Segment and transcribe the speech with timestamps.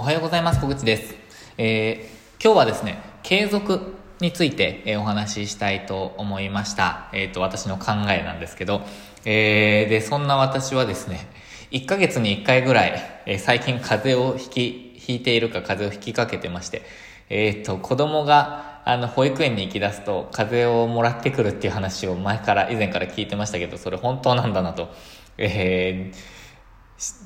[0.00, 0.60] おはようございます。
[0.60, 1.16] 小口です。
[1.58, 7.10] えー、今日はですね、継続について、えー、お話ししたいと思いました。
[7.12, 8.82] えっ、ー、と、私の考えなんですけど、
[9.24, 11.26] えー、で、そんな私はですね、
[11.72, 16.82] 1ヶ月に1回ぐらい、えー、最近風邪をひき、ひいているか風邪をひきかけてまして、
[17.28, 24.94] えっ、と、子供が、あの、保育園に行き出すと、風邪をもらってくるっていう話を前から、以前から聞いてましたけど、それ本当なんだなと、
[25.38, 26.38] えー、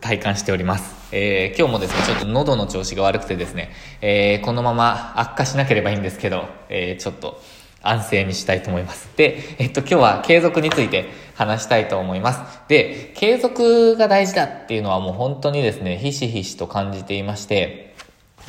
[0.00, 0.94] 体感しております。
[1.12, 3.70] えー、今日もですね、ちょっと喉の調子が悪くてですね、
[4.00, 7.40] えー、このまま悪化しなければいいんですけど、えー、ちょっと
[7.82, 9.08] 安静にしたいと思います。
[9.16, 12.60] で、えっと、今日は継続について話したいと思います。
[12.68, 17.85] で、継続が大事だっていうのはもう本当にですね、ひしひしと感じていまして、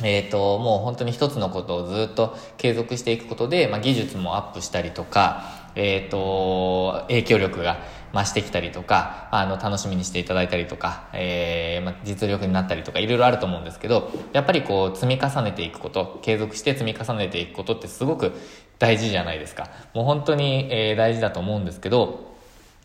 [0.02, 7.78] えっ、ー、と、もう本当に一つのことをずっと継続していくことで、まあ、技術もアップしたりとか、えっ、ー、と、影響力が
[8.12, 18.32] 増してきたりとか、あの、楽しみにしていただいたりとか、えー、まあ、実力になったりとか、いろいろあると思うんですけど、やっぱりこう、積み重ねていくこと、継続して積み重ねていくことってすごく
[18.78, 19.68] 大事じゃないですか。
[19.94, 22.34] もう本当に、えー、大事だと思うんですけど、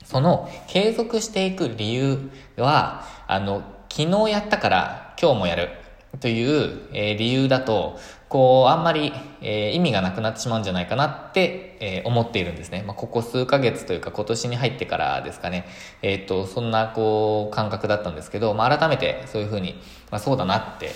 [0.04, 5.83] その、継続していく理由は、あの、昨日やったから今日もやる。
[6.20, 7.98] という、え、理由だと、
[8.30, 12.84] こう、あんまり、え、意味がなくなってしまうんじゃないかなって、え、思っているんですね。
[12.86, 15.66] まあ、ここ数ヶ月というか今年に入ってからですかね。
[16.02, 19.74] えっ、と、そんな、こう、感覚だったんですけど、まあ、改めてそういうふうに、
[20.12, 20.92] まあ、そうだなって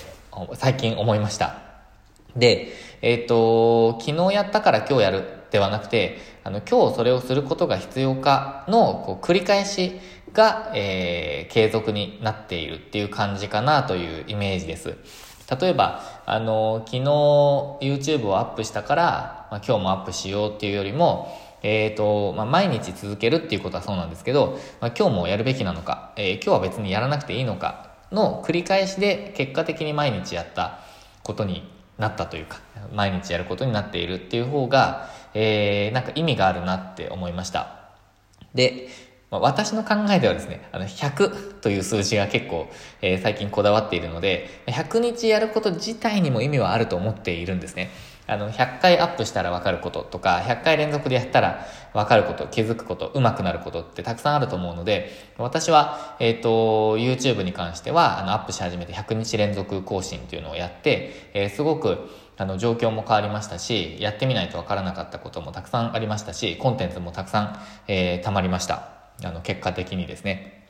[0.53, 1.57] 最近思いました。
[2.35, 2.69] で、
[3.01, 9.99] えっ、と、昨日やったから今日やるではなくて、あの、今日それをすることが必要かの、こう、繰り返し
[10.37, 14.95] が、えー、継続になっているっていう感じかなというイメージです。
[15.59, 17.01] 例えば、あの、昨日
[17.81, 30.81] YouTube をアップしたから、まあ、今日もアップしようっていうよりも、えっ、ー、と、まあ、毎日続けるっていうことはそうなんですけど、まあ、今日もやるべきなのか、えー、今日は別にやらなくていいのかの繰り返しで結果的に毎日やった
[31.23, 32.59] ことになったというか、
[32.93, 37.77] 毎日やることになっているっていう方が、えー、なんか意味があるなって思いました。
[38.53, 38.87] で、
[39.29, 42.67] まあ、私の考えではですね、あの、100という数字が結構、
[43.01, 47.89] えー、最近こだわっているので、100日やること自体にも意味はあると思っているんですね。
[48.25, 68.96] あの、100回アップしたらわかることとか、100回連続でやったらわかること、気づくこと、上手くなることってたくさんあると思うので、私は、えっ、ー、と、YouTube に関しては、あの、アップし始めて100日連続更新っていうのをやって、えー、すごく、あの、状況も変わりましたし、やってみないとわからなかったこともたくさんありましたし、コンテンツもたくさん、えー、溜まりました。
[69.23, 70.65] あの、結果的にですね。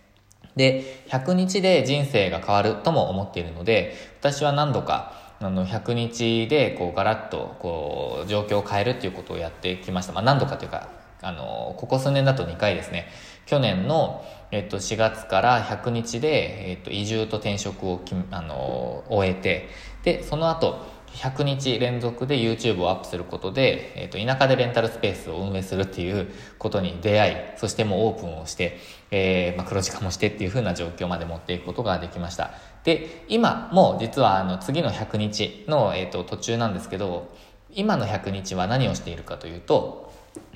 [0.55, 10.13] で、100日で人生が変わるとも思っているので、私は何度か、あの、100日で、こう、ガラッと、こう、状況を変えるっていうことをやってきました。
[10.13, 10.89] まあ、何度かというか、
[11.21, 13.07] あの、ここ数年だと2回ですね。
[13.45, 19.69] 去年の、えっと、4月から100日で、えっと、移住と転職を、あの、終えて、
[20.03, 26.27] で、その後、100日連続で YouTube をアップすることで、えっ、ー、と、田舎でレンタルスペースを運営するっていう
[26.59, 28.77] ことに出会い、そしてもうオープンをして、
[29.09, 32.51] えー、まあ、黒字化もしてっていう風な状況まで持っていくことができました。
[32.83, 37.33] で、今も実はあの次の100日の、えっ、ー、と、途中なんですけど、
[37.73, 40.13] 今の100日は何をしているかというと、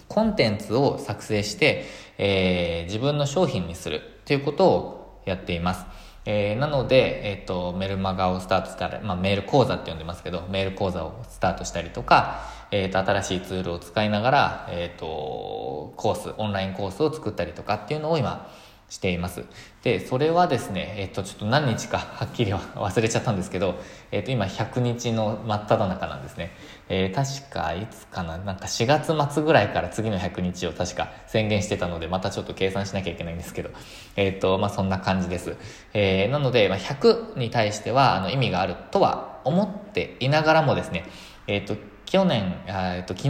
[0.08, 1.86] コンテンツを作成して、
[2.18, 5.86] えー、自分の商品にするっていうことをやっています。
[6.26, 18.52] えー、なので、えっ、ー、と、メルマガをスタートしたら、まあ、メール講座って呼んでますけど、メール講座をスタートしたりとか、えっ、ー、と、新しいツールを使いながら、えっ、と、コース、オンラインコースを作ったりとかっていうのを今、
[18.92, 19.46] しています。
[19.84, 23.76] で、それはですね、えっと、ちょっと何日かはっきりは 忘れちゃったんですけど、
[24.12, 26.52] えっと、今100日の真っ只中なんですね。
[26.90, 33.70] えー、確かいつかな、なんか4月末ぐらいから次の100日を確か宣言してたので、またちょっと計算しなきゃいけないんですけど、
[34.18, 35.56] えっと、まあ、そんな感じです。
[35.94, 41.06] えー、なので、まあ、100に対しては、あの、意味があるとは思っていながらもですね、
[41.48, 41.78] えっと、
[42.12, 43.30] 去年、えっと、昨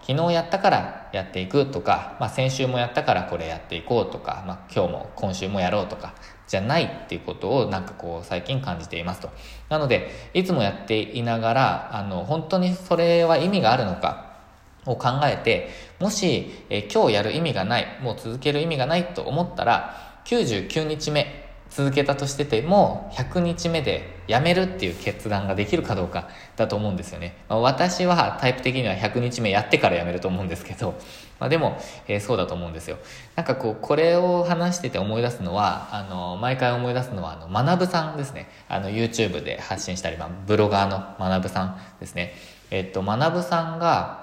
[0.00, 6.14] 昨日やったからやっていくとか、まあ、先週もやったからこれやっていこうとか、まあ、今日も今週もやろうとか、
[6.46, 9.28] じゃないっていうことをなんかこう最近感じていますと。
[9.68, 14.38] なので、いつもやっていながら、あの、本当にそれは意味があるのか
[14.86, 15.68] を考えて、
[16.00, 21.41] もし、え今日やる意味がない、もう続ける意味がないと思ったら、99日目
[21.74, 30.94] 続けたとしてても100日目でやめるっていう決断ができるかどうかだと思うんですよね、まあ、私はタイプ的には100日目やってからやめると思うんですけど、
[31.40, 31.78] まあ、でも、
[32.08, 32.98] えー、そうだと思うんですよ。
[33.36, 38.50] なんかこうこれを話してて思い出すのはあの毎回思い出すのはあの学さんですね。
[38.68, 42.34] あの YouTube で発信したり、まあ、ブロガーの学さんですね。
[42.70, 44.22] えっと学さんが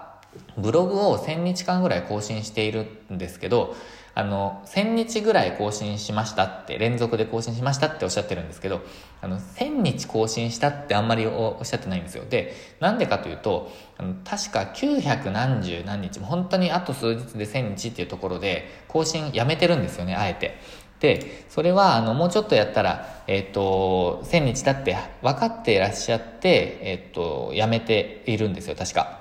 [0.58, 3.76] ブログを1000日間ぐらい更新しているんですけど
[4.20, 8.82] あの、1000日ぐらい更新しましたって、連続で更新しましたっておっしゃってるんですけど、
[9.22, 12.26] あの、1000日更新したってあんまりおっしゃってないんですよ。
[12.30, 20.60] で、なんでかというと、あの確か900何十何日も本当にあと数日で1000日っていうところで更新やめてるんですよね、あえて。
[21.00, 29.20] で、それは、あの、もうちょっとやったら、えっ、と、1000日経って分かっていらっしゃって、えっ、と、やめているんですよ、確か。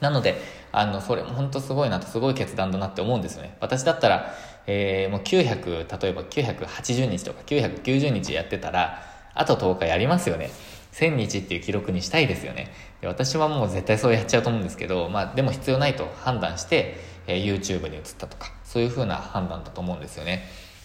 [0.00, 0.36] なので、
[0.72, 3.56] あの、それも本当すごいなと、すごい決断だなって思うんですよね。
[3.60, 4.34] 私だったら、
[4.66, 9.02] えー、もう900、例えば980日とか990日やってたら、
[9.34, 10.50] あと10日やりますよね。
[10.92, 12.72] 1000日っていう記録にしたいですよね。
[13.00, 20.44] で私はもう絶対そうやっちゃうと思うんですけど、まあでも必要ないと判断して、えー、YouTube に移ったとか、そういう風な判断だと思うんですよね。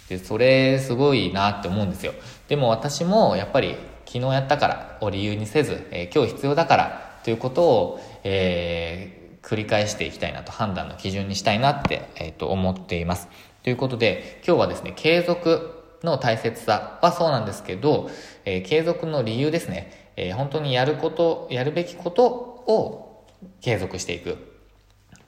[0.10, 2.14] で、それすごいなって思うんですよ。
[2.48, 3.76] でも私もやっぱり
[4.06, 13.28] 昨日やったからを理由にせず、えー、今日必要だからということを、えー、繰り返していきたいなと判断の基準にしたいなって、えー、と思っています。
[13.62, 18.10] ということで、今日はですね、継続の大切さはそうなんですけど、
[18.46, 23.28] えー、継続の理由ですね、えー、本当にやること、やるべきことを
[23.62, 24.38] 継続していく。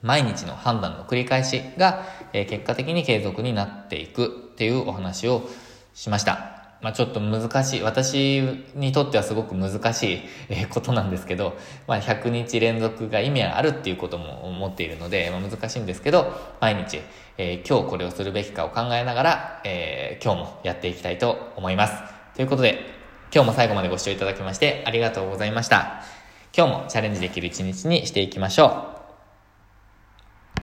[0.02, 5.50] 毎日の判断の繰り返しが、えー、結果的に継続になっていくっていうお話を
[5.94, 6.65] しました。
[6.82, 8.42] まあ、ちょっと難しい、私
[8.76, 11.58] にとってはすごく難しいことなんですけど、
[11.88, 17.00] まあ、100日連続が意味があるっていうことも思っているので、まあ、難しいんですけど、毎日、
[17.38, 21.94] えー、今日これをするべきかを考えながら、えー、今日もやっていきたいと思います。
[22.36, 22.80] ということで、
[23.34, 26.04] 今日も最後までご視聴いただきましてありがとうございました。
[26.56, 28.95] 今日もチャレンジできる一日にしていきましょう。